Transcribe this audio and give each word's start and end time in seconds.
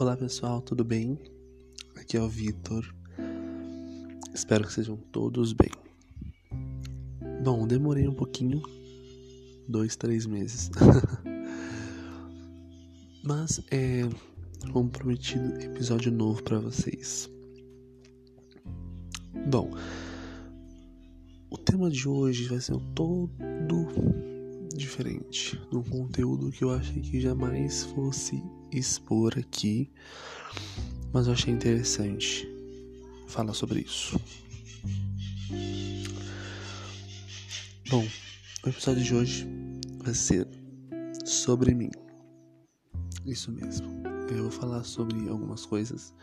Olá 0.00 0.16
pessoal, 0.16 0.62
tudo 0.62 0.84
bem? 0.84 1.18
Aqui 1.96 2.16
é 2.16 2.22
o 2.22 2.28
Vitor. 2.28 2.86
Espero 4.32 4.64
que 4.64 4.72
sejam 4.72 4.96
todos 4.96 5.52
bem. 5.52 5.72
Bom, 7.42 7.66
demorei 7.66 8.06
um 8.06 8.14
pouquinho, 8.14 8.62
dois, 9.68 9.96
três 9.96 10.24
meses. 10.24 10.70
Mas 13.24 13.60
é 13.72 14.02
como 14.72 14.88
prometido, 14.88 15.60
episódio 15.60 16.12
novo 16.12 16.44
para 16.44 16.60
vocês. 16.60 17.28
Bom, 19.50 19.72
o 21.50 21.58
tema 21.58 21.90
de 21.90 22.08
hoje 22.08 22.44
vai 22.44 22.60
ser 22.60 22.78
todo 22.94 23.88
diferente, 24.76 25.60
num 25.72 25.82
conteúdo 25.82 26.52
que 26.52 26.62
eu 26.62 26.70
achei 26.70 27.02
que 27.02 27.20
jamais 27.20 27.82
fosse 27.82 28.40
expor 28.72 29.38
aqui, 29.38 29.90
mas 31.12 31.26
eu 31.26 31.32
achei 31.32 31.52
interessante 31.52 32.48
falar 33.26 33.54
sobre 33.54 33.80
isso. 33.80 34.20
Bom, 37.90 38.06
o 38.64 38.68
episódio 38.68 39.02
de 39.02 39.14
hoje 39.14 39.48
vai 40.02 40.14
ser 40.14 40.46
sobre 41.24 41.74
mim. 41.74 41.90
Isso 43.24 43.50
mesmo. 43.52 43.88
Eu 44.30 44.42
vou 44.42 44.50
falar 44.50 44.84
sobre 44.84 45.28
algumas 45.28 45.64
coisas 45.64 46.14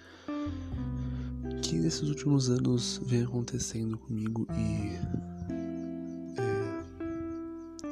que 1.61 1.75
nesses 1.75 2.07
últimos 2.09 2.49
anos 2.49 3.01
vem 3.05 3.23
acontecendo 3.23 3.97
comigo 3.97 4.47
e 4.51 4.95
é, 6.39 6.83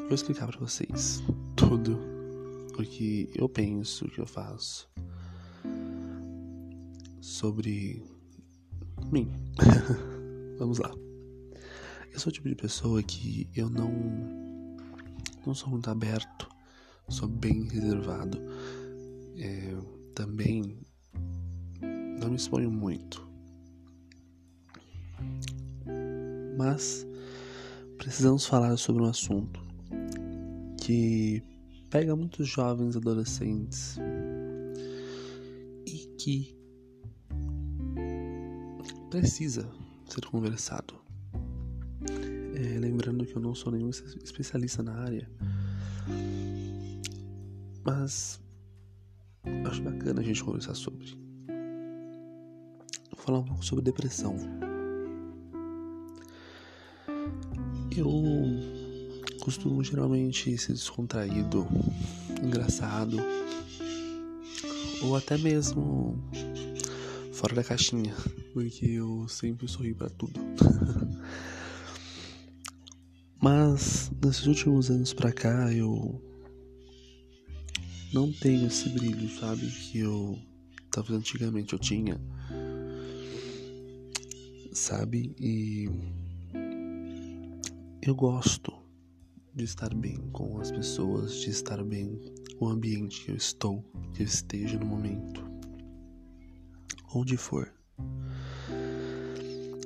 vou 0.04 0.14
explicar 0.14 0.48
para 0.48 0.60
vocês 0.60 1.24
tudo 1.56 2.00
o 2.82 2.86
que 2.86 3.30
eu 3.36 3.48
penso, 3.48 4.06
o 4.06 4.10
que 4.10 4.20
eu 4.20 4.26
faço 4.26 4.90
sobre 7.22 8.04
mim. 9.12 9.32
Vamos 10.58 10.80
lá. 10.80 10.92
Eu 12.12 12.20
sou 12.20 12.30
o 12.30 12.34
tipo 12.34 12.48
de 12.48 12.56
pessoa 12.56 13.02
que 13.02 13.50
eu 13.56 13.70
não 13.70 13.92
não 15.46 15.54
sou 15.54 15.70
muito 15.70 15.90
aberto, 15.90 16.48
sou 17.10 17.28
bem 17.28 17.68
reservado. 17.68 18.40
É, 19.38 19.76
também 20.16 20.78
não 22.20 22.30
me 22.30 22.36
exponho 22.36 22.72
muito. 22.72 23.28
Mas 26.58 27.06
precisamos 27.98 28.46
falar 28.46 28.78
sobre 28.78 29.04
um 29.04 29.08
assunto 29.08 29.60
que 30.80 31.44
pega 31.94 32.16
muitos 32.16 32.48
jovens 32.48 32.98
adolescentes 32.98 34.00
e 35.86 36.08
que 36.18 36.58
precisa 39.12 39.70
ser 40.10 40.26
conversado. 40.26 40.96
É, 42.56 42.80
lembrando 42.80 43.28
que 43.28 43.36
eu 43.36 43.42
não 43.44 43.54
sou 43.54 43.72
nenhum 43.72 43.92
especialista 43.92 44.82
na 44.82 44.96
área, 45.02 45.30
mas 47.86 48.42
acho 49.70 49.84
bacana 49.84 50.22
a 50.22 50.24
gente 50.24 50.44
conversar 50.44 50.74
sobre. 50.74 51.06
Vou 53.12 53.20
falar 53.20 53.38
um 53.38 53.46
pouco 53.46 53.64
sobre 53.64 53.84
depressão. 53.84 54.36
Eu 57.96 58.73
costumo 59.44 59.84
geralmente 59.84 60.58
ser 60.58 60.72
descontraído, 60.72 61.68
engraçado, 62.42 63.18
ou 65.02 65.18
até 65.18 65.38
mesmo 65.38 66.18
fora 67.34 67.54
da 67.54 67.62
caixinha, 67.62 68.16
porque 68.54 68.86
eu 68.86 69.28
sempre 69.28 69.68
sorri 69.68 69.94
para 69.94 70.10
tudo. 70.10 70.40
Mas 73.42 74.10
nesses 74.24 74.48
últimos 74.48 74.90
anos 74.90 75.14
pra 75.14 75.34
cá 75.34 75.74
eu 75.74 76.24
não 78.14 78.32
tenho 78.32 78.68
esse 78.68 78.88
brilho, 78.88 79.30
sabe? 79.38 79.68
Que 79.68 80.00
eu 80.00 80.40
talvez 80.90 81.20
antigamente 81.20 81.74
eu 81.74 81.80
tinha. 81.80 82.18
Sabe? 84.72 85.36
E 85.38 85.90
eu 88.02 88.16
gosto 88.16 88.83
de 89.56 89.64
estar 89.64 89.94
bem 89.94 90.18
com 90.32 90.60
as 90.60 90.72
pessoas, 90.72 91.36
de 91.36 91.50
estar 91.52 91.84
bem 91.84 92.20
com 92.58 92.66
o 92.66 92.70
ambiente 92.70 93.24
que 93.24 93.32
eu 93.32 93.36
estou, 93.36 93.84
que 94.14 94.24
eu 94.24 94.26
esteja 94.26 94.80
no 94.80 94.86
momento. 94.86 95.44
Onde 97.14 97.38
for. 97.38 97.72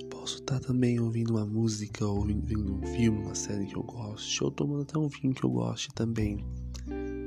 Posso 0.09 0.37
estar 0.37 0.59
também 0.61 0.99
ouvindo 0.99 1.31
uma 1.31 1.45
música, 1.45 2.05
ou 2.05 2.25
vendo 2.25 2.75
um 2.75 2.81
filme, 2.87 3.19
uma 3.19 3.35
série 3.35 3.65
que 3.65 3.75
eu 3.75 3.83
goste, 3.83 4.41
ou 4.43 4.51
tomando 4.51 4.83
até 4.83 4.97
um 4.97 5.09
vinho 5.09 5.33
que 5.33 5.43
eu 5.43 5.49
goste 5.49 5.89
também. 5.93 6.45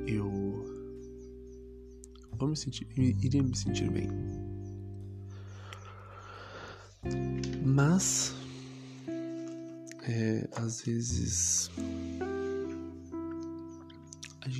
Eu 0.07 0.31
vou 2.39 2.49
me 2.49 2.57
sentir, 2.57 2.89
iria 2.97 3.43
me 3.43 3.55
sentir 3.55 3.91
bem. 3.91 4.09
Mas 7.62 8.34
é, 10.03 10.49
às 10.57 10.83
vezes 10.83 11.71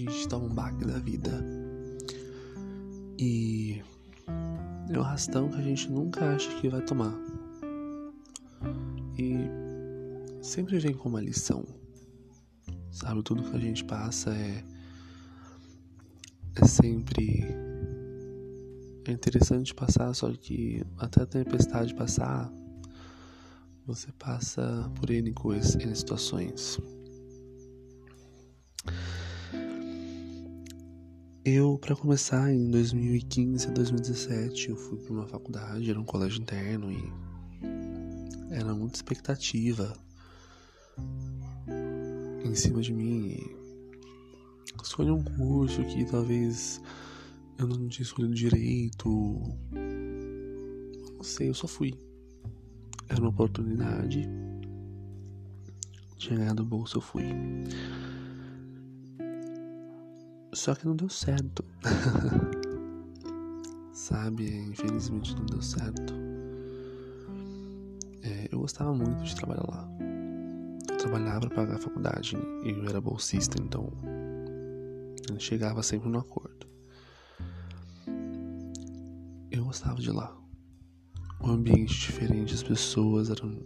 gente 0.09 0.29
toma 0.29 0.47
um 0.47 0.55
baque 0.55 0.85
da 0.85 0.99
vida 0.99 1.45
e 3.19 3.83
é 4.89 4.99
um 4.99 5.03
arrastão 5.03 5.49
que 5.49 5.57
a 5.57 5.63
gente 5.63 5.91
nunca 5.91 6.35
acha 6.35 6.49
que 6.61 6.69
vai 6.69 6.81
tomar. 6.83 7.15
E 9.19 9.35
sempre 10.43 10.79
vem 10.79 10.95
com 10.95 11.09
uma 11.09 11.21
lição. 11.21 11.65
Sabe, 12.91 13.23
tudo 13.23 13.43
que 13.43 13.57
a 13.57 13.61
gente 13.61 13.85
passa 13.85 14.31
é 14.31 14.65
é 16.57 16.67
sempre 16.67 17.45
é 19.07 19.13
interessante 19.13 19.75
passar, 19.75 20.13
só 20.15 20.31
que 20.33 20.83
até 20.99 21.23
a 21.23 21.27
tempestade 21.27 21.95
passar, 21.95 22.53
você 23.87 24.11
passa 24.13 24.91
por 24.97 25.11
N 25.11 25.33
coisas, 25.33 25.75
N 25.77 25.95
situações. 25.95 26.79
Eu, 31.43 31.79
para 31.79 31.97
começar, 31.97 32.53
em 32.53 32.71
2015 32.71 33.69
a 33.69 33.71
2017, 33.71 34.69
eu 34.69 34.77
fui 34.77 34.99
para 34.99 35.11
uma 35.11 35.27
faculdade, 35.27 35.89
era 35.89 35.99
um 35.99 36.05
colégio 36.05 36.43
interno 36.43 36.93
e 36.93 37.03
era 38.51 38.75
muita 38.75 38.97
expectativa 38.97 39.97
em 42.45 42.55
cima 42.55 42.83
de 42.83 42.93
mim. 42.93 43.39
Escolhi 44.83 45.11
um 45.11 45.25
curso 45.25 45.83
que 45.85 46.05
talvez 46.05 46.79
eu 47.59 47.67
não 47.67 47.89
tinha 47.89 48.05
escolhido 48.05 48.35
direito. 48.35 49.09
Não 51.15 51.23
sei, 51.23 51.49
eu 51.49 51.55
só 51.55 51.67
fui. 51.67 51.95
Era 53.09 53.19
uma 53.19 53.31
oportunidade. 53.31 54.29
Tinha 56.19 56.39
ganhado 56.39 56.67
bolsa, 56.67 56.99
eu 56.99 57.01
fui. 57.01 57.25
Só 60.61 60.75
que 60.75 60.87
não 60.87 60.95
deu 60.95 61.09
certo. 61.09 61.65
Sabe, 63.95 64.59
infelizmente 64.59 65.35
não 65.35 65.47
deu 65.47 65.63
certo. 65.63 66.13
É, 68.23 68.47
eu 68.53 68.59
gostava 68.59 68.93
muito 68.93 69.25
de 69.25 69.35
trabalhar 69.35 69.65
lá. 69.67 69.89
Eu 70.91 70.99
trabalhava 70.99 71.47
para 71.47 71.49
pagar 71.49 71.77
a 71.77 71.79
faculdade 71.79 72.37
e 72.63 72.73
eu 72.73 72.85
era 72.85 73.01
bolsista, 73.01 73.57
então 73.59 73.91
eu 75.31 75.41
chegava 75.41 75.83
sempre 75.83 76.11
no 76.11 76.19
acordo. 76.19 76.67
Eu 79.51 79.65
gostava 79.65 79.99
de 79.99 80.11
lá. 80.11 80.37
O 81.41 81.49
ambiente 81.49 81.99
diferente, 81.99 82.53
as 82.53 82.63
pessoas 82.63 83.31
eram 83.31 83.59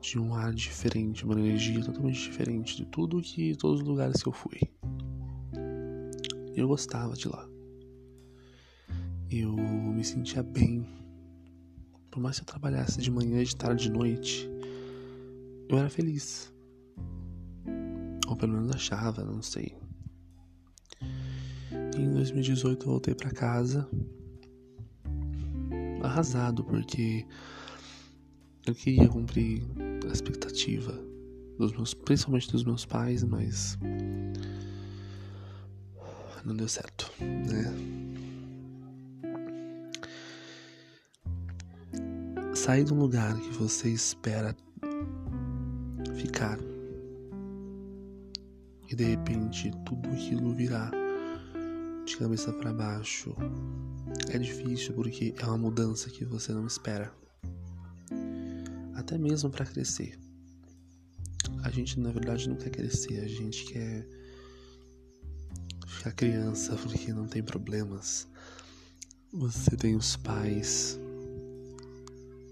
de 0.00 0.18
um 0.18 0.34
ar 0.34 0.54
diferente, 0.54 1.26
uma 1.26 1.38
energia 1.38 1.84
totalmente 1.84 2.18
diferente 2.18 2.78
de 2.78 2.86
tudo 2.86 3.20
que 3.20 3.54
todos 3.56 3.82
os 3.82 3.86
lugares 3.86 4.22
que 4.22 4.28
eu 4.30 4.32
fui. 4.32 4.71
Eu 6.54 6.68
gostava 6.68 7.14
de 7.14 7.28
lá. 7.28 7.48
Eu 9.30 9.52
me 9.52 10.04
sentia 10.04 10.42
bem. 10.42 10.86
Por 12.10 12.20
mais 12.20 12.38
que 12.38 12.42
eu 12.42 12.46
trabalhasse 12.46 13.00
de 13.00 13.10
manhã, 13.10 13.42
de 13.42 13.56
tarde, 13.56 13.84
de 13.84 13.90
noite, 13.90 14.48
eu 15.68 15.78
era 15.78 15.88
feliz. 15.88 16.52
Ou 18.28 18.36
pelo 18.36 18.52
menos 18.52 18.74
achava, 18.74 19.24
não 19.24 19.40
sei. 19.40 19.74
E 21.96 22.00
em 22.00 22.10
2018 22.12 22.82
eu 22.82 22.90
voltei 22.90 23.14
para 23.14 23.30
casa 23.30 23.88
arrasado 26.02 26.64
porque 26.64 27.24
eu 28.66 28.74
queria 28.74 29.08
cumprir 29.08 29.62
a 30.08 30.12
expectativa 30.12 30.92
dos 31.58 31.72
meus, 31.72 31.94
principalmente 31.94 32.50
dos 32.50 32.64
meus 32.64 32.84
pais, 32.84 33.24
mas 33.24 33.78
não 36.44 36.56
deu 36.56 36.68
certo, 36.68 37.10
né? 37.20 37.72
Sair 42.54 42.84
de 42.84 42.92
um 42.92 42.98
lugar 42.98 43.34
que 43.40 43.50
você 43.50 43.88
espera 43.88 44.54
ficar 46.16 46.58
e 48.92 48.94
de 48.94 49.04
repente 49.04 49.70
tudo 49.86 50.08
aquilo 50.10 50.54
virá 50.54 50.90
de 52.04 52.16
cabeça 52.16 52.52
para 52.52 52.72
baixo. 52.72 53.34
É 54.28 54.38
difícil 54.38 54.92
porque 54.94 55.34
é 55.38 55.46
uma 55.46 55.56
mudança 55.56 56.10
que 56.10 56.24
você 56.24 56.52
não 56.52 56.66
espera. 56.66 57.12
Até 58.94 59.16
mesmo 59.16 59.50
para 59.50 59.64
crescer. 59.64 60.18
A 61.62 61.70
gente 61.70 61.98
na 61.98 62.10
verdade 62.10 62.48
não 62.48 62.56
quer 62.56 62.70
crescer, 62.70 63.20
a 63.20 63.28
gente 63.28 63.64
quer 63.64 64.06
ficar 66.02 66.12
criança 66.12 66.74
porque 66.74 67.12
não 67.12 67.28
tem 67.28 67.42
problemas. 67.42 68.26
Você 69.32 69.76
tem 69.76 69.94
os 69.94 70.16
pais. 70.16 70.98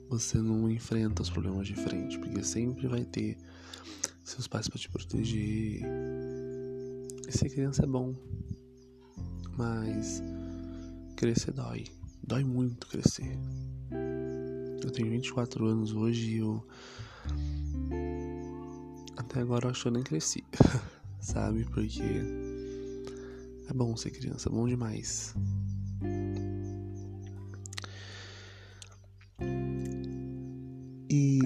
Você 0.09 0.39
não 0.39 0.71
enfrenta 0.71 1.23
os 1.23 1.31
problemas 1.31 1.67
de 1.67 1.75
frente, 1.75 2.17
porque 2.19 2.45
sempre 2.45 2.87
vai 2.87 3.05
ter 3.05 3.37
seus 4.23 4.47
pais 4.47 4.69
para 4.69 4.79
te 4.79 4.89
proteger. 4.89 5.83
E 7.29 7.33
ser 7.33 7.51
criança 7.51 7.83
é 7.83 7.87
bom, 7.87 8.15
mas 9.57 10.23
crescer 11.17 11.53
dói. 11.53 11.87
Dói 12.23 12.45
muito 12.45 12.87
crescer. 12.87 13.37
Eu 14.83 14.91
tenho 14.93 15.11
24 15.11 15.67
anos 15.67 15.93
hoje 15.93 16.37
e 16.37 16.39
eu. 16.39 16.65
Até 19.17 19.41
agora 19.41 19.67
eu 19.67 19.71
acho 19.71 19.83
que 19.83 19.89
eu 19.89 19.93
nem 19.93 20.03
cresci, 20.03 20.45
sabe? 21.21 21.65
Porque 21.65 22.50
é 23.71 23.75
bom 23.75 23.97
ser 23.97 24.11
criança, 24.11 24.49
é 24.49 24.53
bom 24.53 24.67
demais. 24.67 25.35
E. 31.09 31.39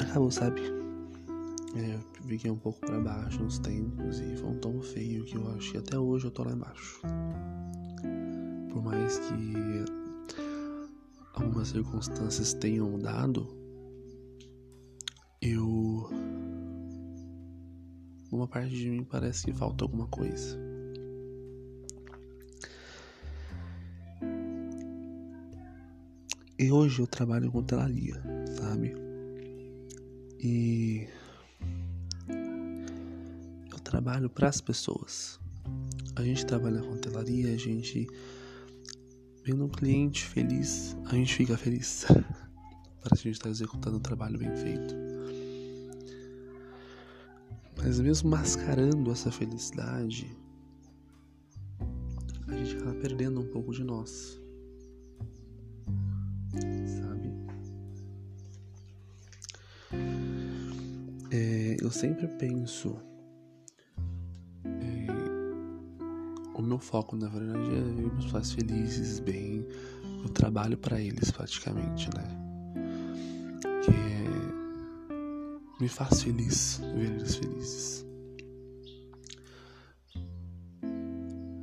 Acabou, 0.00 0.30
sabe? 0.30 0.60
É, 1.76 1.94
eu 1.94 2.22
fiquei 2.26 2.50
um 2.50 2.56
pouco 2.56 2.80
para 2.80 3.00
baixo 3.00 3.42
uns 3.42 3.58
tempos 3.58 4.20
e 4.20 4.36
foi 4.36 4.48
um 4.48 4.58
tom 4.58 4.80
feio 4.80 5.24
que 5.24 5.36
eu 5.36 5.48
acho 5.52 5.72
que 5.72 5.78
até 5.78 5.98
hoje 5.98 6.26
eu 6.26 6.30
tô 6.30 6.44
lá 6.44 6.52
embaixo. 6.52 7.00
Por 8.70 8.82
mais 8.82 9.18
que 9.18 9.84
algumas 11.34 11.68
circunstâncias 11.68 12.54
tenham 12.54 12.90
mudado, 12.90 13.59
Uma 18.30 18.46
parte 18.46 18.76
de 18.76 18.88
mim 18.88 19.02
parece 19.02 19.44
que 19.44 19.52
falta 19.52 19.84
alguma 19.84 20.06
coisa. 20.06 20.56
E 26.58 26.70
hoje 26.70 27.00
eu 27.00 27.06
trabalho 27.06 27.50
com 27.50 27.62
telaria, 27.62 28.22
sabe? 28.58 28.94
E 30.38 31.08
eu 33.72 33.78
trabalho 33.80 34.28
para 34.28 34.48
as 34.48 34.60
pessoas. 34.60 35.40
A 36.14 36.22
gente 36.22 36.44
trabalha 36.44 36.82
com 36.82 36.98
telaria, 36.98 37.52
a 37.52 37.56
gente 37.56 38.06
vendo 39.42 39.64
um 39.64 39.68
cliente 39.68 40.24
feliz, 40.24 40.94
a 41.06 41.14
gente 41.14 41.34
fica 41.34 41.56
feliz. 41.56 42.04
Parece 43.02 43.22
que 43.22 43.28
a 43.28 43.32
gente 43.32 43.40
está 43.40 43.48
executando 43.48 43.96
um 43.96 44.00
trabalho 44.00 44.38
bem 44.38 44.54
feito. 44.54 44.99
Mas 47.90 47.98
mesmo 47.98 48.30
mascarando 48.30 49.10
essa 49.10 49.32
felicidade, 49.32 50.38
a 52.46 52.52
gente 52.54 52.76
acaba 52.76 52.94
perdendo 52.94 53.40
um 53.40 53.46
pouco 53.50 53.72
de 53.72 53.82
nós. 53.82 54.40
Sabe? 56.86 57.32
É, 61.32 61.78
eu 61.82 61.90
sempre 61.90 62.28
penso. 62.28 62.96
É, 64.64 65.06
o 66.54 66.62
meu 66.62 66.78
foco, 66.78 67.16
na 67.16 67.26
verdade, 67.26 67.74
é 67.74 67.80
ver 67.80 68.12
meus 68.12 68.30
pais 68.30 68.52
felizes, 68.52 69.18
bem. 69.18 69.66
Eu 70.22 70.28
trabalho 70.28 70.78
para 70.78 71.00
eles 71.00 71.32
praticamente, 71.32 72.08
né? 72.16 72.39
Me 75.80 75.88
faz 75.88 76.22
feliz 76.22 76.80
ver 76.94 77.10
eles 77.12 77.36
felizes. 77.36 78.06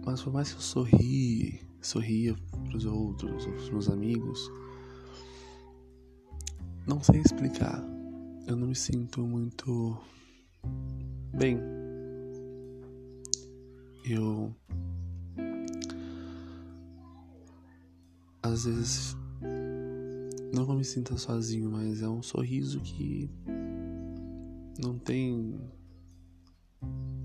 Mas 0.04 0.24
por 0.24 0.34
mais 0.34 0.52
que 0.52 0.58
eu 0.58 0.62
sorri, 0.62 1.62
sorria 1.82 2.36
pros 2.70 2.86
outros, 2.86 3.46
pros 3.46 3.70
meus 3.70 3.90
amigos, 3.90 4.52
não 6.88 7.02
sei 7.04 7.22
explicar. 7.22 7.84
Eu 8.48 8.56
não 8.56 8.68
me 8.68 8.76
sinto 8.76 9.22
muito 9.22 9.98
bem. 11.34 11.60
Eu 14.06 14.56
às 18.42 18.64
vezes 18.64 19.18
não 20.54 20.76
me 20.76 20.86
sinta 20.86 21.18
sozinho, 21.18 21.70
mas 21.70 22.02
é 22.02 22.08
um 22.08 22.24
sorriso 22.24 22.80
que 22.80 23.30
não 24.80 24.98
tem 24.98 25.60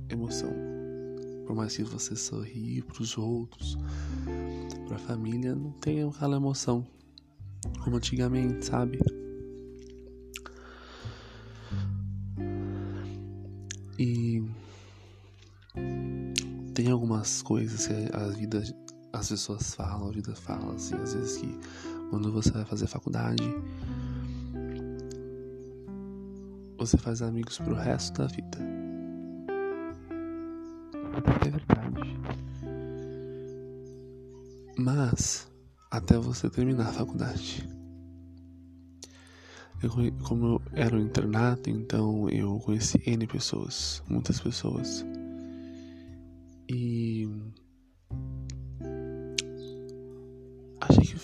emoção. 0.08 0.52
Por 1.46 1.56
mais 1.56 1.76
que 1.76 1.82
você 1.82 2.16
sorri 2.16 2.82
para 2.82 3.02
os 3.02 3.19
outros, 3.19 3.76
para 4.87 4.96
a 4.96 4.99
família, 4.99 5.54
não 5.54 5.72
tem 5.72 6.02
aquela 6.02 6.37
emoção 6.37 6.87
como 7.82 7.96
antigamente, 7.96 8.64
sabe? 8.64 8.99
E 13.98 14.43
tem 16.75 16.90
algumas 16.90 17.43
coisas 17.43 17.87
que 17.87 17.93
a 18.12 18.28
vida, 18.28 18.62
as 19.12 19.28
pessoas 19.28 19.75
falam, 19.75 20.08
a 20.08 20.10
vida 20.10 20.34
fala 20.34 20.75
assim, 20.75 20.94
às 20.96 21.14
vezes 21.14 21.37
que 21.38 21.58
quando 22.10 22.32
você 22.32 22.50
vai 22.50 22.64
fazer 22.64 22.87
faculdade, 22.87 23.44
você 26.78 26.96
faz 26.96 27.22
amigos 27.22 27.58
pro 27.58 27.74
resto 27.74 28.19
da 28.20 28.26
vida. 28.26 28.58
É 31.14 31.50
verdade. 31.50 32.19
Mas, 34.79 35.50
até 35.91 36.17
você 36.19 36.48
terminar 36.48 36.88
a 36.88 36.93
faculdade. 36.93 37.69
Eu, 39.82 39.91
como 40.24 40.46
eu 40.46 40.62
era 40.72 40.96
um 40.96 41.00
internato, 41.00 41.69
então 41.69 42.29
eu 42.31 42.58
conheci 42.60 43.02
N 43.05 43.26
pessoas, 43.26 44.02
muitas 44.08 44.41
pessoas. 44.41 45.05
E. 46.70 47.29
Achei 50.81 51.05
que 51.05 51.17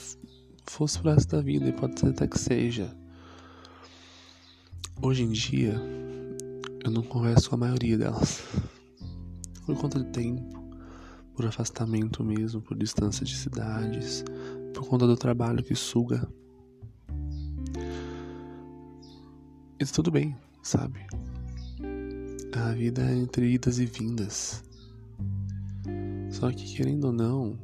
fosse 0.66 0.98
pro 1.00 1.12
resto 1.12 1.36
da 1.36 1.42
vida, 1.42 1.68
e 1.68 1.72
pode 1.72 1.98
ser 1.98 2.08
até 2.08 2.26
que 2.26 2.38
seja. 2.38 2.94
Hoje 5.00 5.22
em 5.22 5.30
dia, 5.30 5.80
eu 6.84 6.90
não 6.90 7.02
converso 7.02 7.48
com 7.48 7.54
a 7.54 7.58
maioria 7.58 7.96
delas. 7.96 8.42
Por 9.64 9.76
conta 9.76 10.02
de 10.02 10.10
tempo, 10.10 10.58
por 11.36 11.46
afastamento 11.46 12.24
mesmo, 12.24 12.60
por 12.60 12.76
distância 12.76 13.24
de 13.24 13.36
cidades, 13.36 14.24
por 14.74 14.88
conta 14.88 15.06
do 15.06 15.16
trabalho 15.16 15.62
que 15.62 15.76
suga. 15.76 16.28
E 19.78 19.84
tudo 19.86 20.10
bem, 20.10 20.36
sabe? 20.64 21.06
A 22.52 22.72
vida 22.72 23.02
é 23.02 23.14
entre 23.14 23.52
idas 23.52 23.78
e 23.78 23.86
vindas. 23.86 24.64
Só 26.28 26.50
que, 26.50 26.74
querendo 26.74 27.04
ou 27.04 27.12
não, 27.12 27.56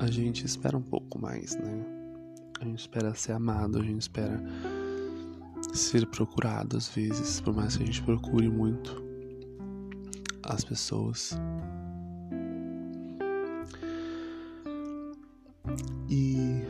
a 0.00 0.10
gente 0.10 0.44
espera 0.44 0.76
um 0.76 0.82
pouco 0.82 1.16
mais, 1.16 1.54
né? 1.54 1.86
A 2.60 2.64
gente 2.64 2.80
espera 2.80 3.14
ser 3.14 3.32
amado, 3.32 3.78
a 3.78 3.82
gente 3.84 4.00
espera 4.02 4.42
ser 5.72 6.06
procurado 6.06 6.76
às 6.76 6.88
vezes, 6.88 7.40
por 7.40 7.54
mais 7.54 7.76
que 7.76 7.82
a 7.82 7.86
gente 7.86 8.02
procure 8.02 8.48
muito 8.48 9.02
as 10.42 10.64
pessoas. 10.64 11.38
E 16.08 16.62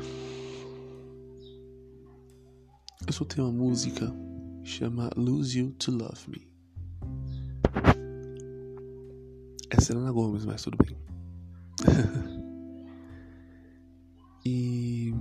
eu 3.00 3.10
escutei 3.10 3.42
uma 3.42 3.52
música 3.52 4.12
que 4.62 4.70
chama 4.70 5.10
Lose 5.16 5.58
You 5.58 5.72
to 5.72 5.90
Love 5.90 6.28
Me. 6.28 6.46
É 9.70 9.80
Selena 9.80 10.12
Gomes, 10.12 10.44
mas 10.44 10.62
tudo 10.62 10.76
bem. 10.84 10.96
e 14.44 15.14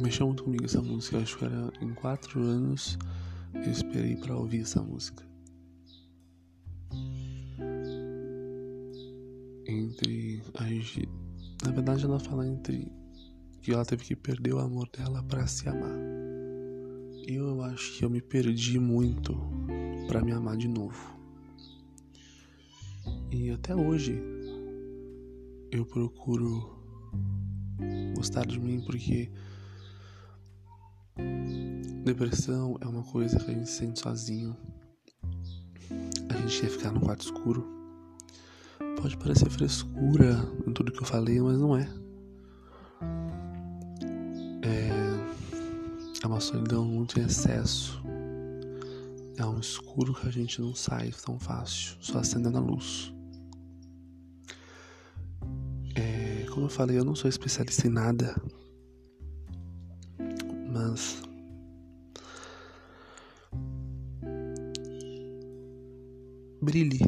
mexeu 0.00 0.26
muito 0.26 0.44
comigo 0.44 0.64
essa 0.64 0.80
música. 0.80 1.16
Eu 1.16 1.22
acho 1.22 1.38
que 1.38 1.44
era 1.44 1.72
em 1.80 1.94
quatro 1.94 2.40
anos 2.40 2.98
eu 3.54 3.70
esperei 3.70 4.16
para 4.16 4.36
ouvir 4.36 4.62
essa 4.62 4.82
música. 4.82 5.24
Entre 9.66 10.42
a 10.54 10.64
gente. 10.64 11.08
Na 11.64 11.70
verdade, 11.72 12.04
ela 12.04 12.18
fala 12.18 12.46
entre 12.46 12.90
que 13.60 13.72
ela 13.72 13.84
teve 13.84 14.04
que 14.04 14.16
perder 14.16 14.54
o 14.54 14.58
amor 14.58 14.88
dela 14.96 15.22
para 15.24 15.46
se 15.46 15.68
amar. 15.68 15.98
Eu, 17.26 17.62
acho 17.62 17.98
que 17.98 18.04
eu 18.04 18.10
me 18.10 18.20
perdi 18.20 18.78
muito 18.78 19.36
para 20.08 20.22
me 20.22 20.32
amar 20.32 20.56
de 20.56 20.66
novo. 20.66 21.16
E 23.30 23.50
até 23.50 23.74
hoje 23.74 24.20
eu 25.70 25.84
procuro 25.84 26.78
gostar 28.16 28.46
de 28.46 28.58
mim 28.58 28.80
porque 28.80 29.30
depressão 32.04 32.76
é 32.80 32.86
uma 32.86 33.02
coisa 33.02 33.38
que 33.38 33.50
a 33.50 33.54
gente 33.54 33.70
sente 33.70 34.00
sozinho. 34.00 34.56
A 36.28 36.36
gente 36.36 36.60
quer 36.60 36.70
ficar 36.70 36.90
no 36.90 37.00
quarto 37.00 37.22
escuro. 37.22 37.66
Pode 39.00 39.16
parecer 39.16 39.48
frescura 39.50 40.36
em 40.66 40.72
tudo 40.72 40.92
que 40.92 41.00
eu 41.00 41.06
falei, 41.06 41.40
mas 41.40 41.58
não 41.58 41.76
é. 41.76 41.88
É, 44.62 44.90
é 46.22 46.26
uma 46.26 46.40
solidão 46.40 46.84
muito 46.84 47.18
em 47.18 47.24
excesso. 47.24 48.02
É 49.36 49.46
um 49.46 49.58
escuro 49.58 50.12
que 50.12 50.26
a 50.26 50.30
gente 50.30 50.60
não 50.60 50.74
sai 50.74 51.12
tão 51.24 51.38
fácil, 51.38 51.96
só 52.00 52.18
acendendo 52.18 52.58
a 52.58 52.60
luz. 52.60 53.12
É, 55.94 56.44
como 56.50 56.66
eu 56.66 56.70
falei, 56.70 56.98
eu 56.98 57.04
não 57.04 57.14
sou 57.14 57.28
especialista 57.28 57.86
em 57.86 57.90
nada, 57.90 58.34
mas 60.80 61.22
brilhe, 66.62 67.00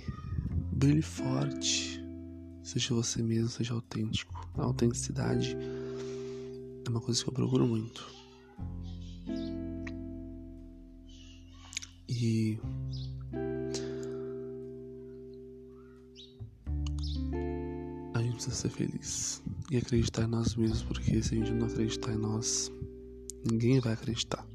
brilhe 0.72 1.02
forte, 1.02 2.04
seja 2.62 2.94
você 2.94 3.22
mesmo, 3.22 3.48
seja 3.48 3.74
autêntico. 3.74 4.48
A 4.58 4.64
autenticidade 4.64 5.56
é 6.84 6.90
uma 6.90 7.00
coisa 7.00 7.22
que 7.22 7.30
eu 7.30 7.32
procuro 7.32 7.66
muito. 7.66 8.06
E 12.08 12.58
a 18.14 18.22
gente 18.22 18.34
precisa 18.34 18.54
ser 18.54 18.68
feliz 18.68 19.42
e 19.70 19.78
acreditar 19.78 20.24
em 20.24 20.26
nós 20.26 20.54
mesmos, 20.56 20.82
porque 20.82 21.22
se 21.22 21.34
a 21.34 21.38
gente 21.38 21.52
não 21.52 21.66
acreditar 21.66 22.12
em 22.12 22.18
nós, 22.18 22.70
ninguém 23.50 23.80
vai 23.80 23.92
acreditar. 23.92 24.46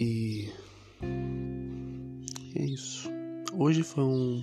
E 0.00 0.50
é 2.56 2.64
isso. 2.64 3.08
Hoje 3.52 3.82
foi 3.82 4.04
um, 4.04 4.40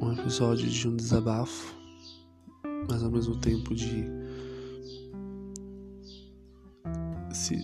um 0.00 0.12
episódio 0.12 0.68
de 0.68 0.88
um 0.88 0.96
desabafo, 0.96 1.74
mas 2.88 3.02
ao 3.02 3.10
mesmo 3.10 3.36
tempo 3.36 3.74
de 3.74 4.04
se 7.32 7.56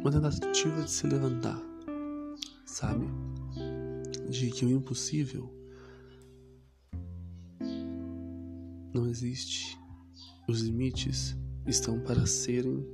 uma 0.00 0.10
tentativa 0.10 0.82
de 0.82 0.90
se 0.90 1.06
levantar, 1.06 1.60
sabe? 2.64 3.06
De 4.28 4.50
que 4.50 4.64
o 4.64 4.70
impossível 4.70 5.52
não 8.92 9.06
existe. 9.06 9.79
Os 10.50 10.62
limites 10.62 11.36
estão 11.64 12.00
para 12.00 12.26
serem 12.26 12.84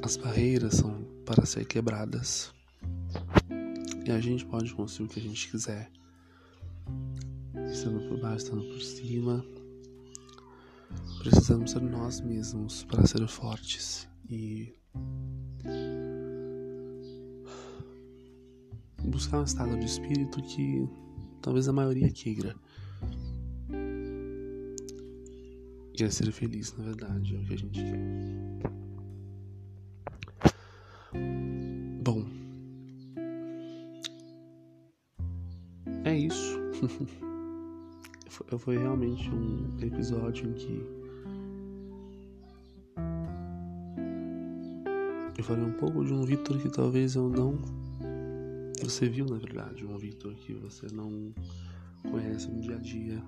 As 0.00 0.16
barreiras 0.16 0.74
são 0.74 1.02
para 1.26 1.44
ser 1.44 1.64
quebradas. 1.66 2.54
E 4.06 4.12
a 4.12 4.20
gente 4.20 4.46
pode 4.46 4.72
conseguir 4.72 5.08
o 5.08 5.08
que 5.08 5.18
a 5.18 5.22
gente 5.24 5.50
quiser. 5.50 5.90
Estando 7.72 8.08
por 8.08 8.20
baixo, 8.20 8.44
estando 8.44 8.62
por 8.62 8.80
cima. 8.80 9.44
Precisamos 11.18 11.72
ser 11.72 11.82
nós 11.82 12.20
mesmos 12.20 12.84
para 12.84 13.04
ser 13.04 13.26
fortes 13.26 14.08
e 14.30 14.72
buscar 19.12 19.40
um 19.40 19.44
estado 19.44 19.78
de 19.78 19.84
espírito 19.84 20.42
que 20.42 20.88
talvez 21.42 21.68
a 21.68 21.72
maioria 21.72 22.10
queira. 22.10 22.56
Que 25.94 26.04
é 26.04 26.10
ser 26.10 26.32
feliz, 26.32 26.74
na 26.76 26.84
verdade, 26.84 27.36
é 27.36 27.38
o 27.38 27.44
que 27.44 27.54
a 27.54 27.58
gente 27.58 27.84
quer. 27.84 28.00
Bom, 32.02 32.24
é 36.04 36.16
isso. 36.16 36.58
Foi 38.58 38.78
realmente 38.78 39.30
um 39.30 39.78
episódio 39.80 40.48
em 40.48 40.54
que 40.54 41.02
eu 45.36 45.44
falei 45.44 45.64
um 45.64 45.72
pouco 45.72 46.02
de 46.04 46.14
um 46.14 46.24
Vitor 46.24 46.58
que 46.58 46.70
talvez 46.70 47.14
eu 47.14 47.28
não. 47.28 47.81
Você 48.82 49.08
viu, 49.08 49.24
na 49.26 49.38
verdade, 49.38 49.86
um 49.86 49.96
Vitor 49.96 50.34
que 50.34 50.52
você 50.54 50.88
não 50.92 51.32
conhece 52.10 52.50
no 52.50 52.60
dia 52.60 52.74
a 52.74 52.80
dia. 52.80 53.22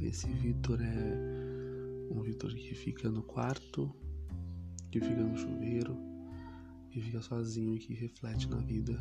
Esse 0.00 0.26
Vitor 0.26 0.80
é 0.80 2.10
um 2.10 2.22
Vitor 2.22 2.54
que 2.54 2.74
fica 2.74 3.10
no 3.10 3.22
quarto, 3.22 3.94
que 4.90 4.98
fica 4.98 5.22
no 5.22 5.36
chuveiro, 5.36 5.98
que 6.90 6.98
fica 6.98 7.20
sozinho 7.20 7.74
e 7.74 7.78
que 7.78 7.92
reflete 7.92 8.48
na 8.48 8.56
vida 8.56 8.98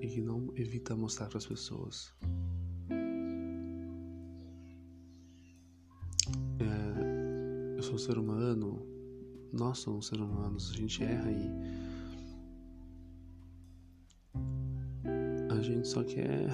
e 0.00 0.06
que 0.06 0.20
não 0.20 0.52
evita 0.54 0.94
mostrar 0.94 1.26
para 1.26 1.38
as 1.38 1.46
pessoas. 1.46 2.14
É, 6.60 7.76
eu 7.76 7.82
sou 7.82 7.96
um 7.96 7.98
ser 7.98 8.16
humano, 8.16 8.86
nós 9.52 9.78
somos 9.78 10.06
seres 10.06 10.22
humanos, 10.22 10.70
a 10.70 10.76
gente 10.76 11.02
erra 11.02 11.32
e 11.32 11.79
a 15.60 15.62
gente 15.62 15.86
só 15.86 16.02
quer 16.02 16.48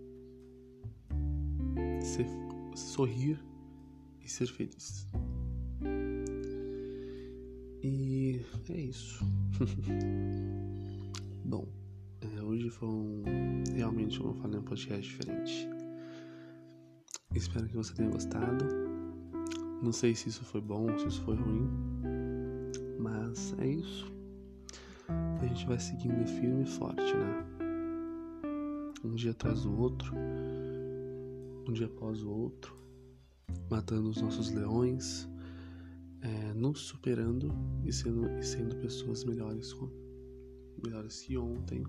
ser, 2.02 2.26
sorrir 2.74 3.38
e 4.24 4.28
ser 4.28 4.46
feliz. 4.46 5.06
E 7.82 8.40
é 8.70 8.80
isso. 8.80 9.22
Bom, 11.44 11.68
é, 12.22 12.42
hoje 12.42 12.70
foi 12.70 12.88
um. 12.88 13.22
Realmente, 13.74 14.18
como 14.18 14.30
eu 14.30 14.36
falei, 14.36 14.60
um 14.60 14.62
podcast 14.62 15.02
diferente. 15.02 15.68
Espero 17.34 17.68
que 17.68 17.76
você 17.76 17.92
tenha 17.92 18.08
gostado. 18.08 18.64
Não 19.82 19.92
sei 19.92 20.14
se 20.14 20.30
isso 20.30 20.44
foi 20.44 20.60
bom, 20.60 20.86
se 20.98 21.08
isso 21.08 21.20
foi 21.22 21.34
ruim. 21.34 21.68
Mas 22.98 23.54
é 23.58 23.66
isso. 23.66 24.10
A 25.08 25.46
gente 25.46 25.66
vai 25.66 25.78
seguindo 25.78 26.26
firme 26.26 26.62
e 26.62 26.66
forte, 26.66 27.02
né? 27.02 27.61
Um 29.04 29.14
dia 29.14 29.32
atrás 29.32 29.62
do 29.62 29.78
outro. 29.78 30.14
Um 31.68 31.72
dia 31.72 31.86
após 31.86 32.22
o 32.22 32.30
outro. 32.30 32.74
Matando 33.70 34.10
os 34.10 34.20
nossos 34.20 34.50
leões 34.50 35.28
é, 36.20 36.54
nos 36.54 36.80
superando 36.80 37.52
e 37.84 37.92
sendo, 37.92 38.28
e 38.38 38.42
sendo 38.42 38.76
pessoas 38.76 39.24
melhores, 39.24 39.76
melhores 40.82 41.20
que 41.22 41.36
ontem 41.36 41.84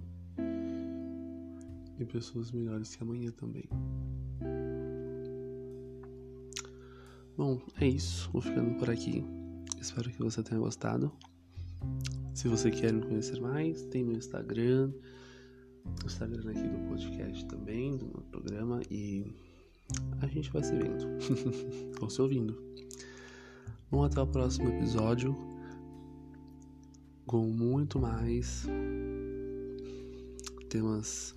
e 1.99 2.05
pessoas 2.05 2.51
melhores 2.51 2.95
que 2.95 3.03
amanhã 3.03 3.31
também. 3.31 3.69
Bom, 7.37 7.61
é 7.79 7.87
isso. 7.87 8.29
Vou 8.31 8.41
ficando 8.41 8.77
por 8.77 8.89
aqui. 8.89 9.23
Espero 9.79 10.09
que 10.09 10.19
você 10.21 10.43
tenha 10.43 10.59
gostado. 10.59 11.11
Se 12.33 12.47
você 12.47 12.71
quer 12.71 12.91
me 12.91 13.01
conhecer 13.01 13.39
mais, 13.39 13.83
tem 13.85 14.03
meu 14.03 14.17
Instagram, 14.17 14.91
o 15.85 16.05
Instagram 16.05 16.51
aqui 16.51 16.67
do 16.67 16.87
podcast 16.87 17.45
também, 17.45 17.97
do 17.97 18.05
programa, 18.31 18.81
e 18.89 19.33
a 20.21 20.27
gente 20.27 20.51
vai 20.51 20.63
se 20.63 20.75
vendo, 20.75 21.05
ou 22.01 22.09
se 22.09 22.21
ouvindo. 22.21 22.57
Vamos 23.91 24.07
até 24.07 24.21
o 24.21 24.27
próximo 24.27 24.69
episódio 24.69 25.35
com 27.25 27.45
muito 27.45 27.99
mais 27.99 28.65
temas 30.69 31.35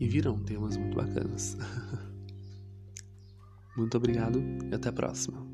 e 0.00 0.08
virão 0.08 0.38
temas 0.38 0.76
muito 0.76 0.96
bacanas. 0.96 1.56
muito 3.76 3.96
obrigado 3.96 4.42
e 4.70 4.74
até 4.74 4.88
a 4.88 4.92
próxima. 4.92 5.51